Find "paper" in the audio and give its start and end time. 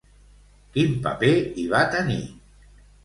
1.05-1.31